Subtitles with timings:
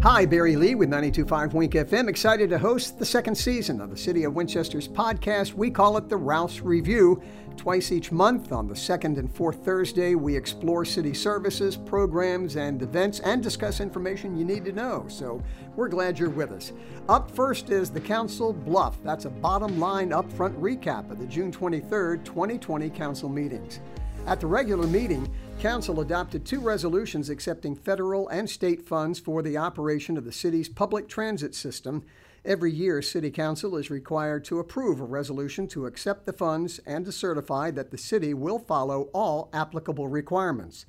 [0.00, 2.08] Hi, Barry Lee with 92.5 Wink FM.
[2.08, 5.54] Excited to host the second season of the City of Winchester's podcast.
[5.54, 7.20] We call it the Rouss Review.
[7.56, 12.80] Twice each month, on the second and fourth Thursday, we explore city services, programs, and
[12.80, 15.04] events and discuss information you need to know.
[15.08, 15.42] So
[15.74, 16.72] we're glad you're with us.
[17.08, 19.02] Up first is the Council BLUF.
[19.02, 23.80] That's a bottom line upfront recap of the June 23rd, 2020 Council meetings.
[24.28, 29.56] At the regular meeting, Council adopted two resolutions accepting federal and state funds for the
[29.56, 32.04] operation of the city's public transit system.
[32.44, 37.06] Every year, City Council is required to approve a resolution to accept the funds and
[37.06, 40.84] to certify that the city will follow all applicable requirements.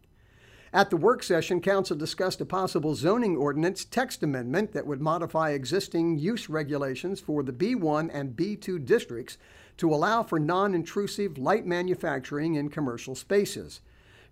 [0.72, 5.50] At the work session, Council discussed a possible zoning ordinance text amendment that would modify
[5.50, 9.38] existing use regulations for the B1 and B2 districts
[9.78, 13.80] to allow for non intrusive light manufacturing in commercial spaces.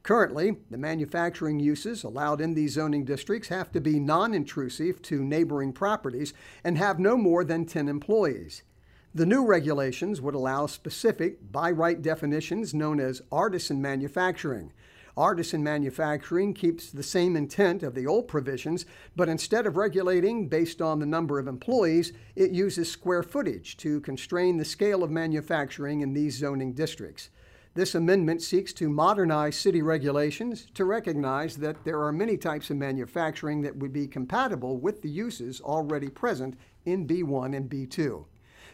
[0.02, 5.24] Currently, the manufacturing uses allowed in these zoning districts have to be non intrusive to
[5.24, 8.62] neighboring properties and have no more than 10 employees.
[9.14, 14.72] The new regulations would allow specific by right definitions known as artisan manufacturing.
[15.16, 20.82] Artisan manufacturing keeps the same intent of the old provisions, but instead of regulating based
[20.82, 26.02] on the number of employees, it uses square footage to constrain the scale of manufacturing
[26.02, 27.30] in these zoning districts.
[27.72, 32.76] This amendment seeks to modernize city regulations to recognize that there are many types of
[32.76, 38.26] manufacturing that would be compatible with the uses already present in B1 and B2.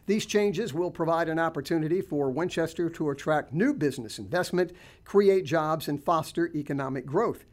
[0.06, 4.72] These changes will provide an opportunity for Winchester to attract new business investment,
[5.04, 7.44] create jobs, and foster economic growth.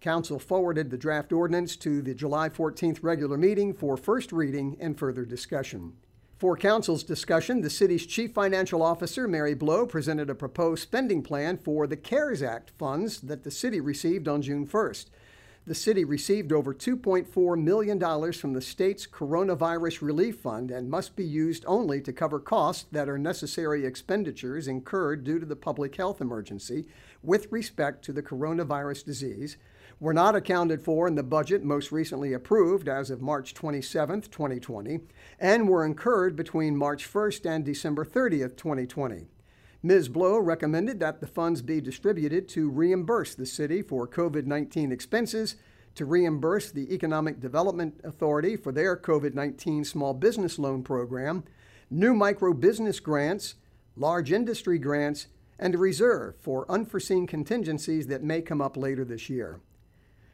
[0.00, 4.98] Council forwarded the draft ordinance to the July 14th regular meeting for first reading and
[4.98, 5.94] further discussion.
[6.38, 11.58] For Council's discussion, the city's Chief Financial Officer, Mary Blowe, presented a proposed spending plan
[11.58, 15.06] for the CARES Act funds that the city received on June 1st
[15.68, 21.24] the city received over $2.4 million from the state's coronavirus relief fund and must be
[21.24, 26.22] used only to cover costs that are necessary expenditures incurred due to the public health
[26.22, 26.86] emergency
[27.22, 29.58] with respect to the coronavirus disease,
[30.00, 35.00] were not accounted for in the budget most recently approved as of March 27, 2020,
[35.38, 39.26] and were incurred between March 1st and December 30, 2020.
[39.82, 40.08] Ms.
[40.08, 45.54] Blowe recommended that the funds be distributed to reimburse the city for COVID 19 expenses,
[45.94, 51.44] to reimburse the Economic Development Authority for their COVID 19 small business loan program,
[51.90, 53.54] new micro business grants,
[53.96, 55.28] large industry grants,
[55.60, 59.60] and a reserve for unforeseen contingencies that may come up later this year.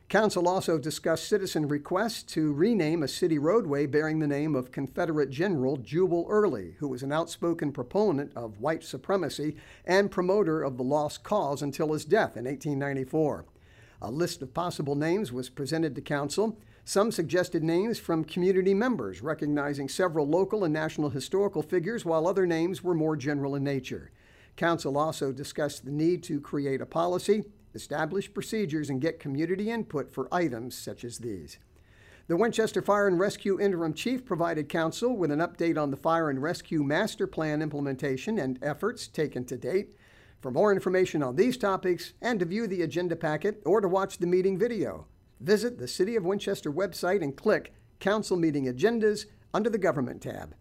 [0.08, 5.30] Council also discussed citizen requests to rename a city roadway bearing the name of Confederate
[5.30, 10.84] General Jubal Early, who was an outspoken proponent of white supremacy and promoter of the
[10.84, 13.46] lost cause until his death in 1894.
[14.02, 16.58] A list of possible names was presented to Council.
[16.84, 22.46] Some suggested names from community members, recognizing several local and national historical figures, while other
[22.46, 24.10] names were more general in nature.
[24.56, 27.44] Council also discussed the need to create a policy
[27.74, 31.58] establish procedures, and get community input for items such as these.
[32.26, 36.30] The Winchester Fire and Rescue Interim Chief provided council with an update on the Fire
[36.30, 39.94] and Rescue Master Plan implementation and efforts taken to date.
[40.40, 44.18] For more information on these topics and to view the agenda packet or to watch
[44.18, 45.06] the meeting video,
[45.40, 50.54] visit the City of Winchester website and click Council Meeting Agendas under the Government tab.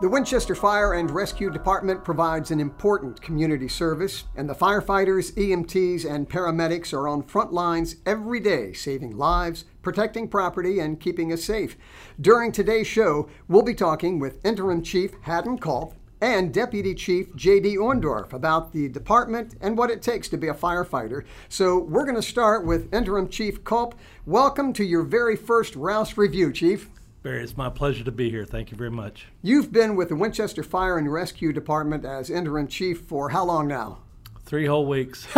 [0.00, 6.08] The Winchester Fire and Rescue Department provides an important community service, and the firefighters, EMTs,
[6.08, 11.42] and paramedics are on front lines every day, saving lives, protecting property, and keeping us
[11.42, 11.76] safe.
[12.20, 17.76] During today's show, we'll be talking with Interim Chief Hadden Culp and Deputy Chief J.D.
[17.76, 21.24] Orndorff about the department and what it takes to be a firefighter.
[21.48, 23.96] So we're going to start with Interim Chief Culp.
[24.26, 26.88] Welcome to your very first Rouss Review, Chief.
[27.22, 28.44] Barry, it's my pleasure to be here.
[28.44, 29.26] Thank you very much.
[29.42, 33.66] You've been with the Winchester Fire and Rescue Department as interim chief for how long
[33.66, 33.98] now?
[34.44, 35.26] Three whole weeks.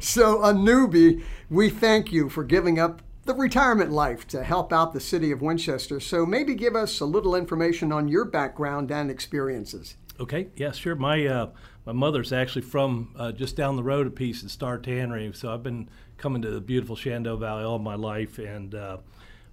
[0.00, 4.92] so, a newbie, we thank you for giving up the retirement life to help out
[4.92, 5.98] the city of Winchester.
[5.98, 9.96] So, maybe give us a little information on your background and experiences.
[10.20, 10.94] Okay, yeah, sure.
[10.94, 11.50] My uh,
[11.84, 15.52] my mother's actually from uh, just down the road a piece in Star Tannery, so
[15.52, 15.88] I've been
[16.18, 18.98] coming to the beautiful Shenandoah Valley all my life, and uh,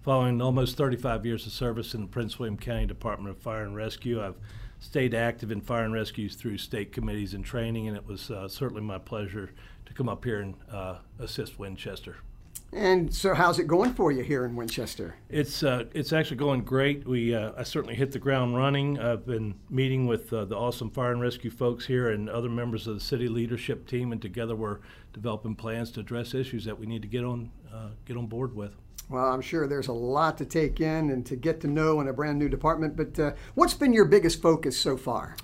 [0.01, 3.75] following almost 35 years of service in the Prince William County Department of Fire and
[3.75, 4.37] Rescue, I've
[4.79, 8.47] stayed active in fire and rescues through state committees and training, and it was uh,
[8.47, 9.51] certainly my pleasure
[9.85, 12.17] to come up here and uh, assist Winchester.
[12.71, 15.15] And so, how's it going for you here in Winchester?
[15.27, 17.07] It's uh, it's actually going great.
[17.07, 18.99] We uh, I certainly hit the ground running.
[18.99, 22.85] I've been meeting with uh, the awesome fire and rescue folks here and other members
[22.85, 24.79] of the city leadership team, and together we're
[25.13, 28.55] developing plans to address issues that we need to get on uh, get on board
[28.55, 28.75] with.
[29.09, 32.07] Well, I'm sure there's a lot to take in and to get to know in
[32.07, 32.95] a brand new department.
[32.95, 35.35] But uh, what's been your biggest focus so far?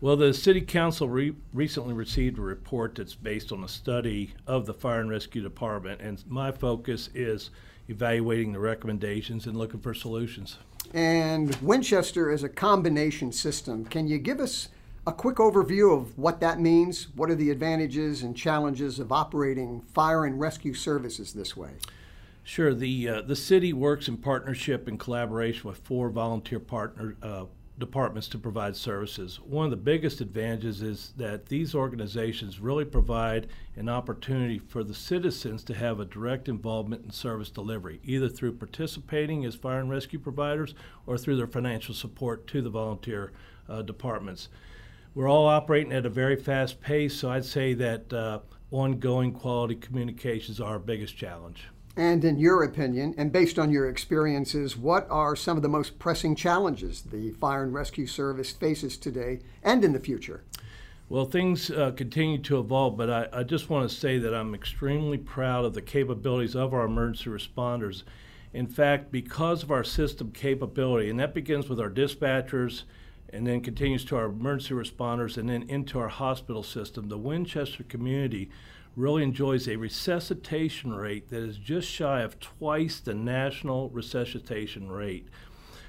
[0.00, 4.64] Well, the City Council re- recently received a report that's based on a study of
[4.64, 7.50] the Fire and Rescue Department, and my focus is
[7.88, 10.56] evaluating the recommendations and looking for solutions.
[10.94, 13.84] And Winchester is a combination system.
[13.84, 14.70] Can you give us
[15.06, 17.08] a quick overview of what that means?
[17.14, 21.72] What are the advantages and challenges of operating fire and rescue services this way?
[22.42, 22.74] Sure.
[22.74, 27.44] The uh, the city works in partnership and collaboration with four volunteer partner uh,
[27.80, 29.40] departments to provide services.
[29.40, 34.94] One of the biggest advantages is that these organizations really provide an opportunity for the
[34.94, 39.90] citizens to have a direct involvement in service delivery, either through participating as fire and
[39.90, 40.74] rescue providers
[41.06, 43.32] or through their financial support to the volunteer
[43.68, 44.48] uh, departments.
[45.14, 48.40] We're all operating at a very fast pace, so I'd say that uh,
[48.70, 51.66] ongoing quality communications are our biggest challenge.
[51.96, 55.98] And in your opinion, and based on your experiences, what are some of the most
[55.98, 60.44] pressing challenges the Fire and Rescue Service faces today and in the future?
[61.08, 64.54] Well, things uh, continue to evolve, but I, I just want to say that I'm
[64.54, 68.04] extremely proud of the capabilities of our emergency responders.
[68.52, 72.84] In fact, because of our system capability, and that begins with our dispatchers
[73.32, 77.82] and then continues to our emergency responders and then into our hospital system, the Winchester
[77.82, 78.48] community
[78.96, 85.28] really enjoys a resuscitation rate that is just shy of twice the national resuscitation rate.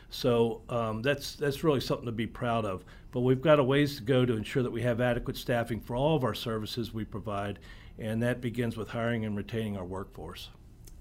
[0.09, 2.83] So um, that's that's really something to be proud of.
[3.11, 5.95] But we've got a ways to go to ensure that we have adequate staffing for
[5.95, 7.59] all of our services we provide,
[7.97, 10.49] and that begins with hiring and retaining our workforce.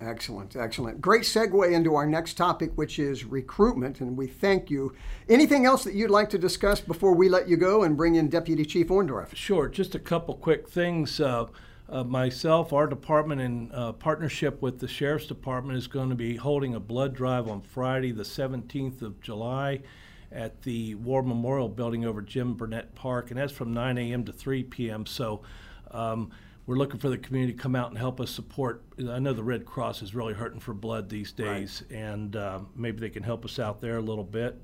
[0.00, 1.00] Excellent, excellent.
[1.00, 4.94] Great segue into our next topic, which is recruitment, and we thank you.
[5.28, 8.28] Anything else that you'd like to discuss before we let you go and bring in
[8.28, 9.34] Deputy Chief Orndorff?
[9.34, 11.20] Sure, just a couple quick things.
[11.20, 11.46] Uh,
[11.90, 16.36] uh, myself, our department, in uh, partnership with the Sheriff's Department, is going to be
[16.36, 19.80] holding a blood drive on Friday, the 17th of July,
[20.30, 24.24] at the War Memorial Building over Jim Barnett Park, and that's from 9 a.m.
[24.24, 25.04] to 3 p.m.
[25.04, 25.42] So
[25.90, 26.30] um,
[26.66, 28.84] we're looking for the community to come out and help us support.
[29.08, 31.98] I know the Red Cross is really hurting for blood these days, right.
[31.98, 34.56] and uh, maybe they can help us out there a little bit.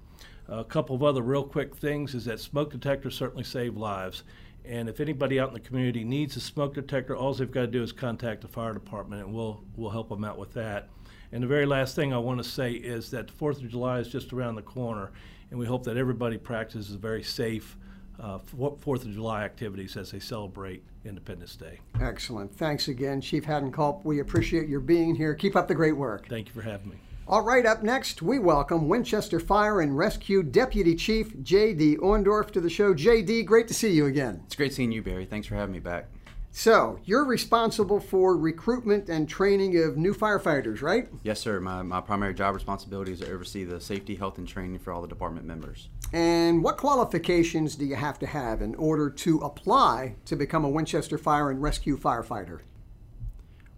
[0.49, 4.23] A couple of other real quick things is that smoke detectors certainly save lives
[4.67, 7.67] and if anybody out in the community needs a smoke detector, all they've got to
[7.67, 10.89] do is contact the fire department, and we'll we'll help them out with that.
[11.33, 13.99] And the very last thing I want to say is that the Fourth of July
[13.99, 15.13] is just around the corner,
[15.51, 17.77] and we hope that everybody practices very safe
[18.21, 18.39] uh,
[18.81, 21.81] Fourth of July activities as they celebrate Independence Day.
[22.01, 22.55] Excellent.
[22.57, 24.05] Thanks again, Chief Hadden Culp.
[24.05, 25.35] We appreciate your being here.
[25.35, 26.29] Keep up the great work.
[26.29, 26.97] Thank you for having me.
[27.29, 31.97] All right, up next, we welcome Winchester Fire and Rescue Deputy Chief J.D.
[31.97, 32.95] Orndorff to the show.
[32.95, 34.43] J.D., great to see you again.
[34.47, 35.25] It's great seeing you, Barry.
[35.25, 36.07] Thanks for having me back.
[36.53, 41.09] So, you're responsible for recruitment and training of new firefighters, right?
[41.25, 41.59] Yes, sir.
[41.59, 45.03] My, my primary job responsibility is to oversee the safety, health, and training for all
[45.03, 45.89] the department members.
[46.13, 50.71] And what qualifications do you have to have in order to apply to become a
[50.71, 52.61] Winchester Fire and Rescue firefighter?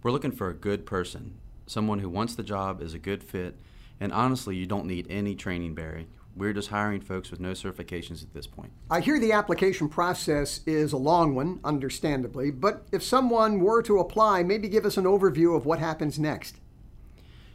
[0.03, 3.55] We're looking for a good person someone who wants the job, is a good fit,
[3.99, 6.07] and honestly, you don't need any training, Barry.
[6.35, 8.71] We're just hiring folks with no certifications at this point.
[8.89, 13.99] I hear the application process is a long one, understandably, but if someone were to
[13.99, 16.55] apply, maybe give us an overview of what happens next.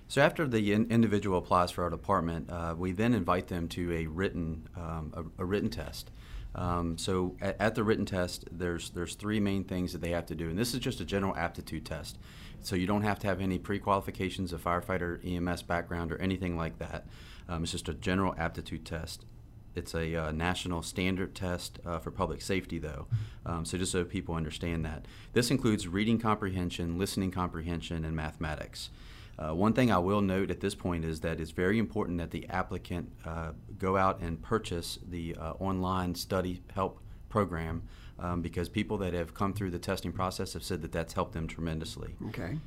[0.06, 3.92] So after the in- individual applies for our department, uh, we then invite them to
[3.92, 6.10] a written um, a, a, written test.
[6.54, 10.26] Um, so at, at, the written test, there's there's three main things that they have
[10.26, 12.18] to do, and this is just a general aptitude test.
[12.66, 16.78] So you don't have to have any pre-qualifications of firefighter EMS background or anything like
[16.78, 17.06] that.
[17.48, 19.26] Um, it's just a general aptitude test.
[19.74, 23.06] It's a uh, national standard test uh, for public safety, though.
[23.44, 28.90] Um, so just so people understand that, this includes reading comprehension, listening comprehension, and mathematics.
[29.36, 32.30] Uh, one thing I will note at this point is that it's very important that
[32.30, 37.00] the applicant uh, go out and purchase the uh, online study help
[37.34, 37.82] program
[38.20, 41.32] um, because people that have come through the testing process have said that that's helped
[41.32, 42.14] them tremendously.
[42.28, 42.58] Okay.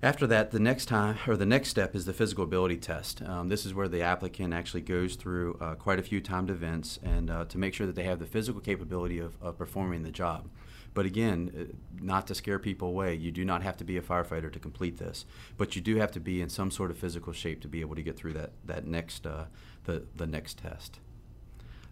[0.00, 3.20] After that, the next time or the next step is the physical ability test.
[3.22, 7.00] Um, this is where the applicant actually goes through uh, quite a few timed events
[7.02, 10.12] and uh, to make sure that they have the physical capability of, of performing the
[10.12, 10.48] job.
[10.94, 14.00] But again, uh, not to scare people away, you do not have to be a
[14.00, 15.26] firefighter to complete this,
[15.56, 17.96] but you do have to be in some sort of physical shape to be able
[17.96, 19.46] to get through that that next uh,
[19.86, 21.00] the the next test.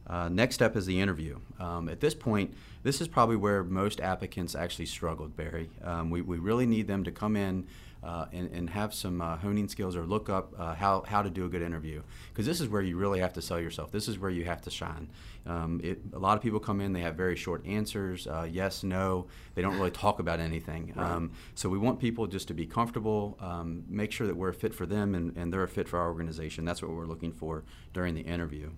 [0.07, 1.39] Uh, next step is the interview.
[1.59, 5.71] Um, at this point, this is probably where most applicants actually struggled, Barry.
[5.83, 7.67] Um, we, we really need them to come in
[8.05, 11.31] uh, and, and, have some uh, honing skills or look up uh, how, how to
[11.31, 12.03] do a good interview.
[12.29, 13.91] Because this is where you really have to sell yourself.
[13.91, 15.09] This is where you have to shine.
[15.45, 18.85] Um, it, a lot of people come in, they have very short answers uh, yes,
[18.85, 19.27] no.
[19.57, 20.93] They don't really talk about anything.
[20.95, 21.11] Right.
[21.11, 24.55] Um, so we want people just to be comfortable, um, make sure that we're a
[24.55, 26.65] fit for them and, and they're a fit for our organization.
[26.65, 28.71] That's what we're looking for during the interview.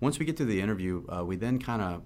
[0.00, 2.02] Once we get to the interview, uh, we then kind of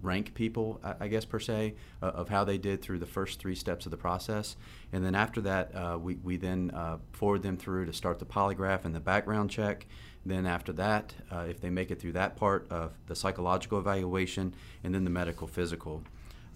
[0.00, 3.40] rank people, I, I, guess per se, uh, of how they did through the first
[3.40, 4.56] three steps of the process,
[4.92, 8.26] and then after that, uh, we we then uh, forward them through to start the
[8.26, 9.86] polygraph and the background check.
[10.24, 14.54] Then after that, uh, if they make it through that part of the psychological evaluation,
[14.84, 16.02] and then the medical physical.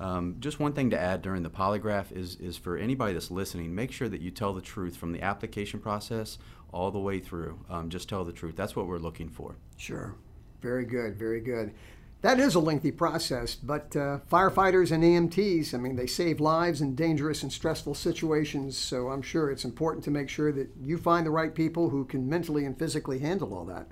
[0.00, 3.72] Um, just one thing to add during the polygraph is, is for anybody that's listening,
[3.72, 6.38] make sure that you tell the truth from the application process
[6.72, 7.60] all the way through.
[7.70, 8.56] Um, just tell the truth.
[8.56, 9.54] That's what we're looking for.
[9.76, 10.16] Sure.
[10.62, 11.74] Very good, very good.
[12.22, 16.80] That is a lengthy process, but uh, firefighters and EMTs, I mean, they save lives
[16.80, 20.98] in dangerous and stressful situations, so I'm sure it's important to make sure that you
[20.98, 23.88] find the right people who can mentally and physically handle all that.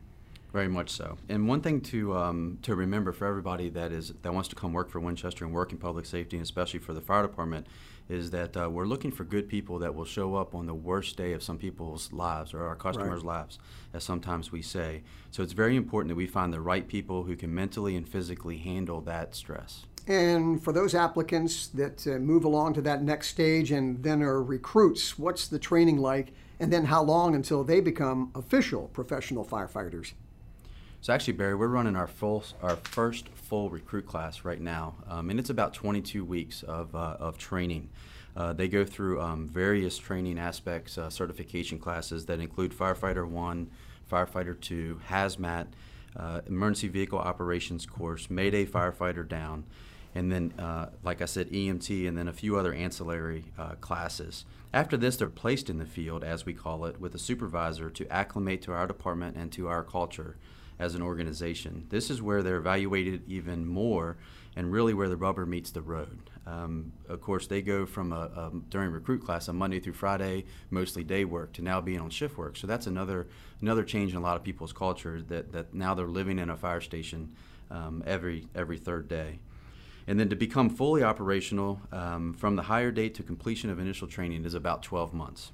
[0.52, 1.18] Very much so.
[1.28, 4.72] And one thing to um, to remember for everybody that is that wants to come
[4.72, 7.66] work for Winchester and work in public safety, and especially for the fire department,
[8.10, 11.16] is that uh, we're looking for good people that will show up on the worst
[11.16, 13.38] day of some people's lives or our customers' right.
[13.38, 13.58] lives,
[13.94, 15.02] as sometimes we say.
[15.30, 18.58] So it's very important that we find the right people who can mentally and physically
[18.58, 19.84] handle that stress.
[20.08, 24.42] And for those applicants that uh, move along to that next stage and then are
[24.42, 26.32] recruits, what's the training like?
[26.58, 30.14] And then how long until they become official professional firefighters?
[31.00, 35.28] So actually, Barry, we're running our full, our first full recruit class right now, um,
[35.28, 37.88] and it's about 22 weeks of, uh, of training.
[38.36, 43.68] Uh, they go through um, various training aspects, uh, certification classes that include firefighter one,
[44.08, 45.66] firefighter two, hazmat,
[46.16, 49.64] uh, emergency vehicle operations course, Mayday firefighter down,
[50.14, 54.44] and then, uh, like I said, EMT, and then a few other ancillary uh, classes.
[54.72, 58.12] After this, they're placed in the field, as we call it, with a supervisor to
[58.12, 60.36] acclimate to our department and to our culture
[60.80, 61.86] as an organization.
[61.90, 64.16] This is where they're evaluated even more
[64.56, 66.30] and really where the rubber meets the road.
[66.46, 70.46] Um, of course, they go from a, a, during recruit class a Monday through Friday,
[70.70, 72.56] mostly day work, to now being on shift work.
[72.56, 73.28] So that's another
[73.60, 76.56] another change in a lot of people's culture that, that now they're living in a
[76.56, 77.36] fire station
[77.70, 79.38] um, every every third day.
[80.06, 84.08] And then to become fully operational um, from the hire date to completion of initial
[84.08, 85.52] training is about 12 months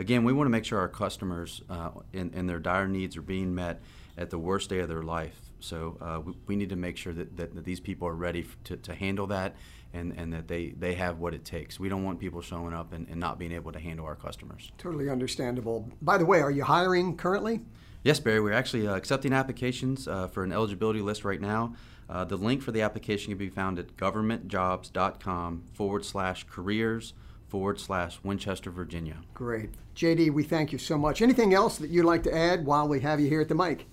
[0.00, 3.22] again, we want to make sure our customers uh, and, and, their dire needs are
[3.22, 3.80] being met
[4.16, 5.38] at the worst day of their life.
[5.60, 8.46] So uh, we, we, need to make sure that, that, that these people are ready
[8.64, 9.56] to, to handle that
[9.92, 11.78] and, and that they, they have what it takes.
[11.78, 14.72] We don't want people showing up and, and not being able to handle our customers.
[14.78, 15.88] Totally understandable.
[16.00, 17.60] By the way, are you hiring currently?
[18.02, 18.40] Yes, Barry.
[18.40, 21.74] We're actually uh, accepting applications uh, for an eligibility list right now.
[22.08, 27.12] Uh, the link for the application can be found at governmentjobs.com forward slash careers
[27.50, 29.16] forward slash Winchester, Virginia.
[29.34, 29.70] Great.
[29.96, 31.20] JD, we thank you so much.
[31.20, 33.86] Anything else that you'd like to add while we have you here at the mic?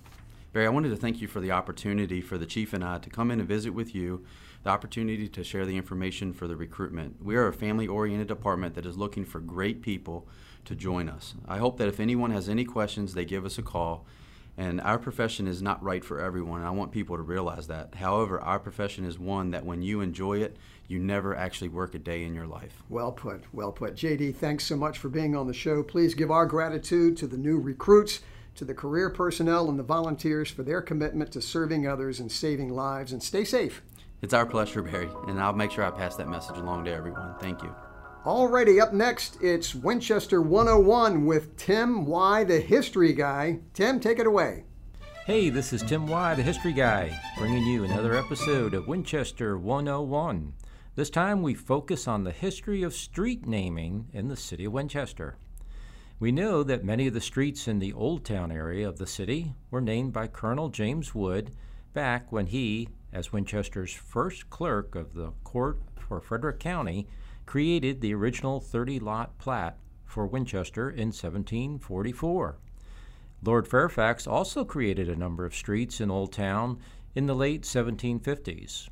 [0.52, 3.10] Barry, I wanted to thank you for the opportunity for the chief and I to
[3.10, 4.24] come in and visit with you,
[4.62, 7.22] the opportunity to share the information for the recruitment.
[7.22, 10.28] We are a family oriented department that is looking for great people
[10.64, 11.34] to join us.
[11.46, 14.06] I hope that if anyone has any questions, they give us a call.
[14.58, 16.62] And our profession is not right for everyone.
[16.62, 17.94] I want people to realize that.
[17.94, 20.56] However, our profession is one that when you enjoy it,
[20.88, 22.82] you never actually work a day in your life.
[22.88, 23.94] Well put, well put.
[23.94, 25.84] JD, thanks so much for being on the show.
[25.84, 28.20] Please give our gratitude to the new recruits,
[28.56, 32.70] to the career personnel, and the volunteers for their commitment to serving others and saving
[32.70, 33.12] lives.
[33.12, 33.80] And stay safe.
[34.22, 37.36] It's our pleasure, Barry, and I'll make sure I pass that message along to everyone.
[37.38, 37.72] Thank you.
[38.24, 43.60] Alrighty, up next, it's Winchester 101 with Tim Y, the history guy.
[43.74, 44.64] Tim, take it away.
[45.24, 50.52] Hey, this is Tim Y, the history guy, bringing you another episode of Winchester 101.
[50.96, 55.36] This time we focus on the history of street naming in the city of Winchester.
[56.18, 59.54] We know that many of the streets in the Old Town area of the city
[59.70, 61.52] were named by Colonel James Wood
[61.94, 67.06] back when he, as Winchester's first clerk of the court for Frederick County,
[67.48, 72.58] created the original 30 lot plat for Winchester in 1744.
[73.42, 76.78] Lord Fairfax also created a number of streets in Old Town
[77.14, 78.90] in the late 1750s.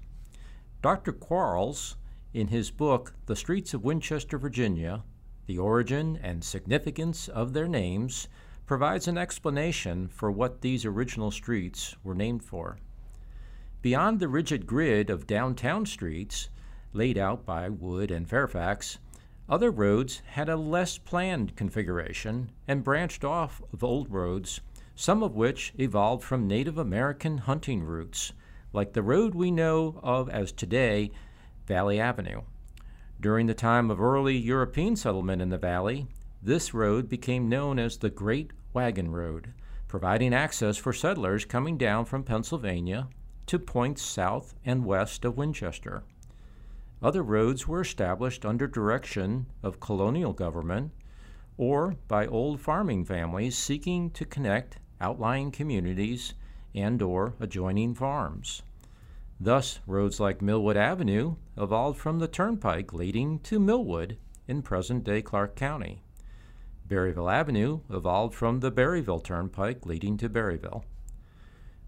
[0.81, 1.13] Dr.
[1.13, 1.97] Quarles,
[2.33, 5.05] in his book The Streets of Winchester, Virginia,
[5.45, 8.27] The origin and significance of their names
[8.65, 12.79] provides an explanation for what these original streets were named for.
[13.83, 16.49] Beyond the rigid grid of downtown streets,
[16.93, 18.99] laid out by Wood and Fairfax,
[19.49, 24.61] other roads had a less planned configuration and branched off of old roads,
[24.95, 28.33] some of which evolved from Native American hunting routes,
[28.73, 31.11] like the road we know of as today
[31.67, 32.43] Valley Avenue.
[33.21, 36.09] During the time of early European settlement in the valley,
[36.43, 39.55] this road became known as the Great Wagon Road,
[39.89, 43.09] providing access for settlers coming down from Pennsylvania
[43.47, 46.03] to points south and west of Winchester.
[47.03, 50.93] Other roads were established under direction of colonial government
[51.59, 56.35] or by old farming families seeking to connect outlying communities
[56.75, 58.63] and or adjoining farms.
[59.39, 64.17] Thus, roads like Millwood Avenue evolved from the turnpike leading to Millwood
[64.49, 66.03] in present-day Clarke County.
[66.89, 70.85] Berryville Avenue evolved from the Berryville Turnpike leading to Berryville.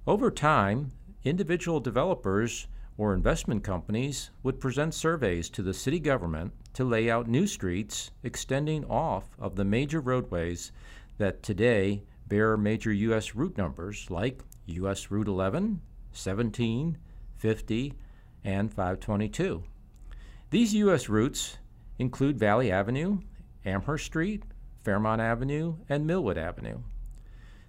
[0.06, 0.92] Over time,
[1.24, 2.66] individual developers
[2.98, 8.10] or investment companies would present surveys to the city government to lay out new streets
[8.24, 10.72] extending off of the major roadways
[11.16, 13.34] that today bear major U.S.
[13.34, 15.10] route numbers like U.S.
[15.10, 15.80] Route 11,
[16.12, 16.98] 17,
[17.36, 17.94] 50,
[18.44, 19.62] and 522.
[20.50, 21.08] These U.S.
[21.08, 21.58] routes
[21.98, 23.20] include Valley Avenue,
[23.64, 24.42] Amherst Street,
[24.82, 26.80] Fairmont Avenue, and Millwood Avenue.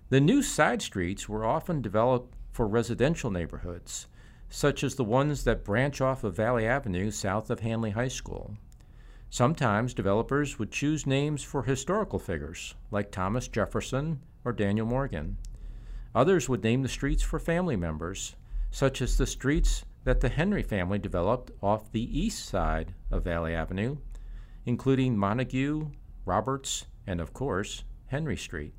[0.10, 4.08] The new side streets were often developed for residential neighborhoods,
[4.50, 8.58] such as the ones that branch off of Valley Avenue south of Handley High School.
[9.30, 15.38] Sometimes developers would choose names for historical figures, like Thomas Jefferson or Daniel Morgan.
[16.16, 18.36] Others would name the streets for family members,
[18.72, 23.54] such as the streets that the Henry family developed off the east side of Valley
[23.54, 23.98] Avenue,
[24.66, 25.92] including Montague,
[26.26, 28.74] Roberts, and of course, Henry Street.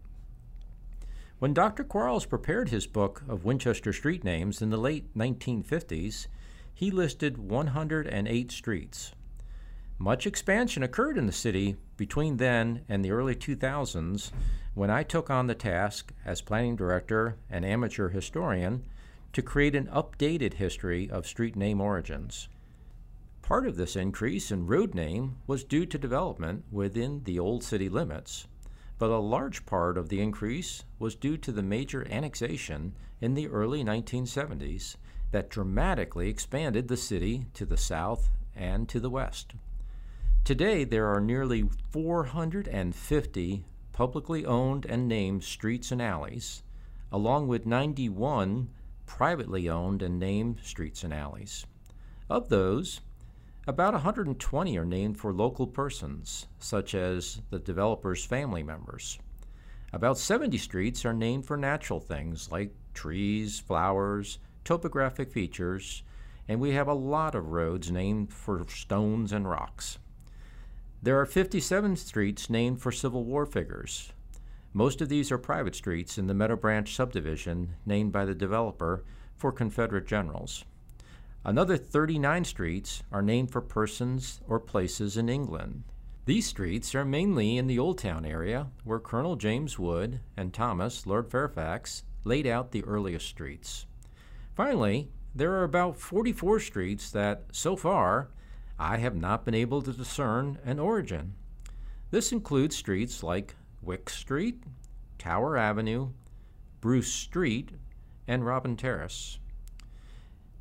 [1.41, 1.85] When Dr.
[1.85, 6.27] Quarles prepared his book of Winchester street names in the late 1950s,
[6.75, 9.15] he listed 108 streets.
[9.99, 14.33] Much expansion occurred in the city between then and the early 2000s
[14.75, 18.85] when I took on the task as planning director and amateur historian
[19.33, 22.51] to create an updated history of street name origins.
[23.41, 27.89] Part of this increase in road name was due to development within the old city
[27.89, 28.47] limits,
[29.01, 33.49] but a large part of the increase was due to the major annexation in the
[33.49, 34.97] early 1970s
[35.31, 39.55] that dramatically expanded the city to the south and to the west.
[40.45, 46.63] Today, there are nearly 450 publicly owned and named streets and alleys,
[47.11, 48.69] along with 91
[49.07, 51.65] privately owned and named streets and alleys.
[52.29, 53.01] Of those,
[53.67, 59.19] about 120 are named for local persons, such as the developer's family members.
[59.93, 66.03] About 70 streets are named for natural things like trees, flowers, topographic features,
[66.49, 69.99] and we have a lot of roads named for stones and rocks.
[71.03, 74.13] There are 57 streets named for Civil War figures.
[74.73, 79.05] Most of these are private streets in the Meadow Branch subdivision named by the developer
[79.37, 80.65] for Confederate generals.
[81.43, 85.85] Another 39 streets are named for persons or places in England.
[86.27, 91.07] These streets are mainly in the Old Town area, where Colonel James Wood and Thomas,
[91.07, 93.87] Lord Fairfax, laid out the earliest streets.
[94.55, 98.29] Finally, there are about 44 streets that, so far,
[98.79, 101.35] I have not been able to discern an origin.
[102.11, 104.63] This includes streets like Wick Street,
[105.19, 106.11] Tower Avenue,
[106.83, 107.71] Bruce Street,
[108.29, 109.40] and Robin Terrace.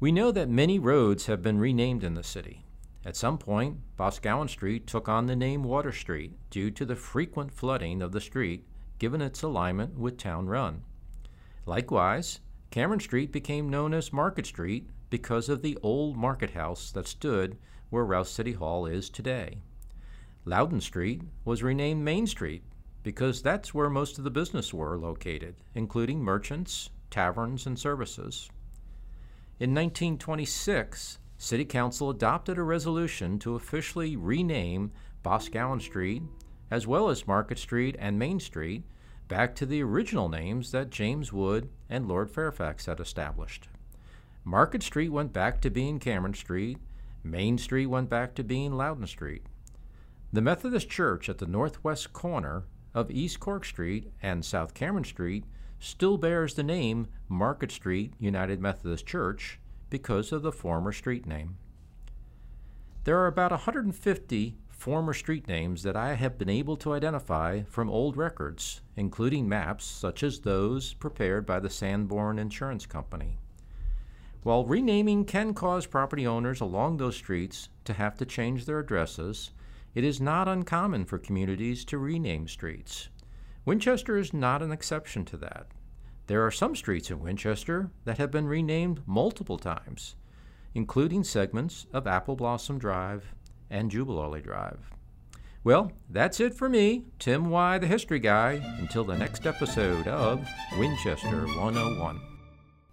[0.02, 2.64] We know that many roads have been renamed in the city.
[3.04, 7.52] At some point, Boscawen Street took on the name Water Street due to the frequent
[7.52, 8.66] flooding of the street
[8.98, 10.84] given its alignment with Town Run.
[11.66, 12.40] Likewise,
[12.72, 17.58] Cameron Street became known as Market Street because of the old market house that stood
[17.90, 19.58] where Rouss City Hall is today.
[20.46, 22.64] Loudon Street was renamed Main Street
[23.04, 28.50] because that's where most of the business were located, including merchants, taverns, and services.
[29.60, 36.24] In 1926, City Council adopted a resolution to officially rename Boscawen Street,
[36.72, 38.84] as well as Market Street and Main Street,
[39.28, 43.68] back to the original names that James Wood and Lord Fairfax had established.
[44.46, 46.78] Market Street went back to being Cameron Street,
[47.22, 49.46] Main Street went back to being Loudon Street.
[50.32, 55.44] The Methodist Church at the northwest corner of East Cork Street and South Cameron Street
[55.80, 61.58] still bears the name Market Street United Methodist Church because of the former street name.
[63.06, 67.90] There are about 150 former street names that I have been able to identify from
[67.90, 73.38] old records, including maps such as those prepared by the Sanborn Insurance Company.
[74.44, 79.52] While renaming can cause property owners along those streets to have to change their addresses,
[79.96, 83.10] it is not uncommon for communities to rename streets.
[83.66, 85.68] Winchester is not an exception to that.
[86.28, 90.16] There are some streets in Winchester that have been renamed multiple times,
[90.74, 93.34] including segments of Apple Blossom Drive
[93.70, 94.92] and Jubilee Drive.
[95.64, 100.48] Well, that's it for me, Tim Y, the History Guy, until the next episode of
[100.78, 102.22] Winchester 101.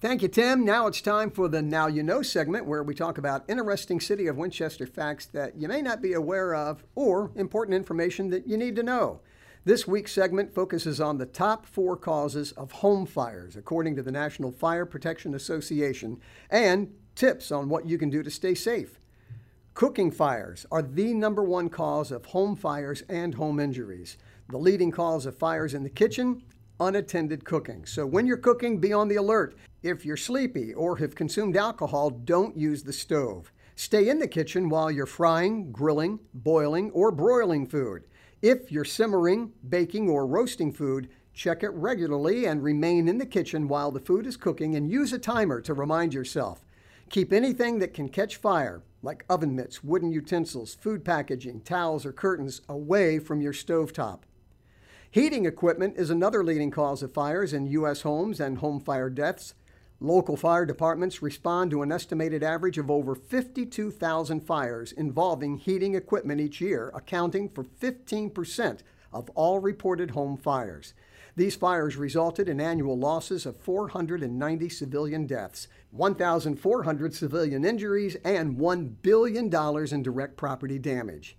[0.00, 0.64] Thank you, Tim.
[0.64, 4.26] Now it's time for the Now You Know segment where we talk about interesting City
[4.26, 8.56] of Winchester facts that you may not be aware of or important information that you
[8.56, 9.20] need to know.
[9.66, 14.12] This week's segment focuses on the top four causes of home fires, according to the
[14.12, 19.00] National Fire Protection Association, and tips on what you can do to stay safe.
[19.74, 24.18] Cooking fires are the number one cause of home fires and home injuries.
[24.50, 26.44] The leading cause of fires in the kitchen,
[26.78, 27.86] unattended cooking.
[27.86, 29.56] So when you're cooking, be on the alert.
[29.82, 33.50] If you're sleepy or have consumed alcohol, don't use the stove.
[33.74, 38.04] Stay in the kitchen while you're frying, grilling, boiling, or broiling food.
[38.42, 43.66] If you're simmering, baking, or roasting food, check it regularly and remain in the kitchen
[43.66, 46.60] while the food is cooking and use a timer to remind yourself.
[47.08, 52.12] Keep anything that can catch fire, like oven mitts, wooden utensils, food packaging, towels, or
[52.12, 54.20] curtains, away from your stovetop.
[55.10, 58.02] Heating equipment is another leading cause of fires in U.S.
[58.02, 59.54] homes and home fire deaths.
[60.00, 66.38] Local fire departments respond to an estimated average of over 52,000 fires involving heating equipment
[66.38, 68.80] each year, accounting for 15%
[69.10, 70.92] of all reported home fires.
[71.34, 78.94] These fires resulted in annual losses of 490 civilian deaths, 1,400 civilian injuries, and $1
[79.00, 79.54] billion
[79.94, 81.38] in direct property damage.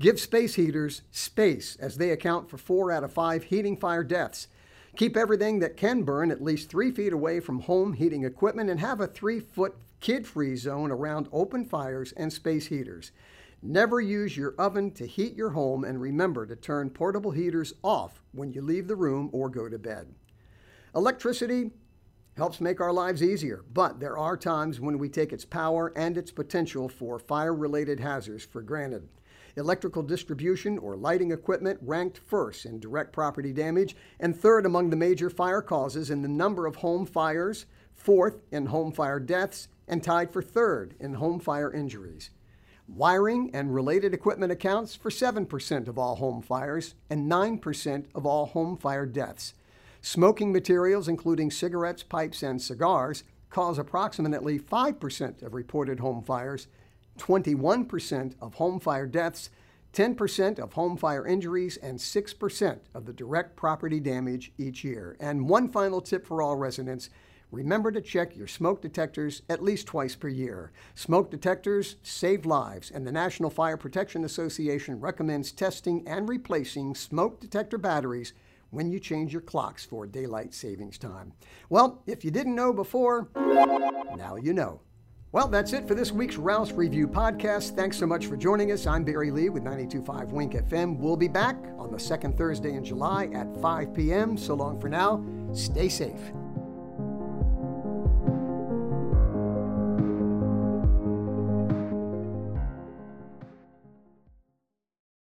[0.00, 4.48] Give space heaters space as they account for four out of five heating fire deaths.
[4.96, 8.80] Keep everything that can burn at least three feet away from home heating equipment and
[8.80, 13.12] have a three foot kid free zone around open fires and space heaters.
[13.60, 18.22] Never use your oven to heat your home and remember to turn portable heaters off
[18.32, 20.14] when you leave the room or go to bed.
[20.94, 21.72] Electricity
[22.38, 26.16] helps make our lives easier, but there are times when we take its power and
[26.16, 29.06] its potential for fire related hazards for granted.
[29.56, 34.96] Electrical distribution or lighting equipment ranked first in direct property damage and third among the
[34.96, 37.64] major fire causes in the number of home fires,
[37.94, 42.28] fourth in home fire deaths, and tied for third in home fire injuries.
[42.86, 48.46] Wiring and related equipment accounts for 7% of all home fires and 9% of all
[48.46, 49.54] home fire deaths.
[50.02, 56.68] Smoking materials, including cigarettes, pipes, and cigars, cause approximately 5% of reported home fires,
[57.18, 59.50] 21% of home fire deaths,
[59.92, 65.16] 10% of home fire injuries, and 6% of the direct property damage each year.
[65.20, 67.10] And one final tip for all residents
[67.52, 70.72] Remember to check your smoke detectors at least twice per year.
[70.96, 77.40] Smoke detectors save lives, and the National Fire Protection Association recommends testing and replacing smoke
[77.40, 78.32] detector batteries
[78.70, 81.32] when you change your clocks for daylight savings time.
[81.70, 84.80] Well, if you didn't know before, now you know.
[85.36, 87.76] Well, that's it for this week's Rouss Review podcast.
[87.76, 88.86] Thanks so much for joining us.
[88.86, 90.98] I'm Barry Lee with 925 Wink FM.
[90.98, 94.38] We'll be back on the second Thursday in July at 5 p.m.
[94.38, 95.22] So long for now.
[95.52, 96.32] Stay safe.